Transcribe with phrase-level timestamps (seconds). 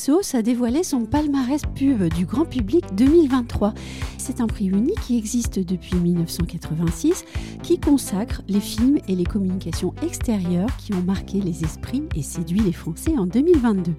[0.00, 3.74] Ipsos a dévoilé son palmarès pub du grand public 2023.
[4.16, 7.26] C'est un prix unique qui existe depuis 1986,
[7.62, 12.60] qui consacre les films et les communications extérieures qui ont marqué les esprits et séduit
[12.60, 13.92] les Français en 2022.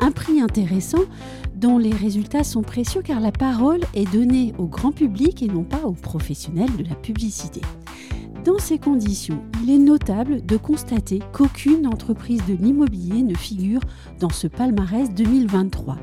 [0.00, 1.04] Un prix intéressant
[1.54, 5.64] dont les résultats sont précieux car la parole est donnée au grand public et non
[5.64, 7.60] pas aux professionnels de la publicité.
[8.44, 13.80] Dans ces conditions, il est notable de constater qu'aucune entreprise de l'immobilier ne figure
[14.18, 15.96] dans ce palmarès 2023.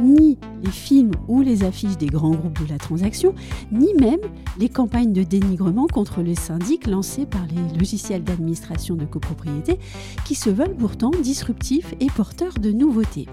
[0.00, 3.34] Ni les films ou les affiches des grands groupes de la transaction,
[3.72, 4.20] ni même
[4.58, 9.78] les campagnes de dénigrement contre les syndics lancées par les logiciels d'administration de copropriété
[10.24, 13.26] qui se veulent pourtant disruptifs et porteurs de nouveautés.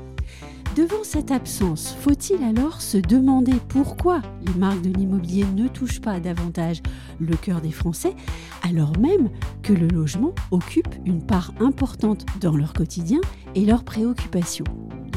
[0.80, 6.22] Devant cette absence, faut-il alors se demander pourquoi les marques de l'immobilier ne touchent pas
[6.22, 6.82] davantage
[7.20, 8.16] le cœur des Français,
[8.62, 9.30] alors même
[9.62, 13.20] que le logement occupe une part importante dans leur quotidien
[13.56, 14.64] et leurs préoccupations?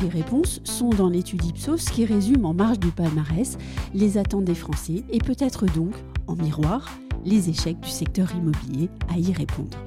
[0.03, 3.56] Les réponses sont dans l'étude Ipsos qui résume en marge du palmarès
[3.95, 5.95] les attentes des Français et peut-être donc,
[6.27, 6.91] en miroir,
[7.25, 9.79] les échecs du secteur immobilier à y répondre.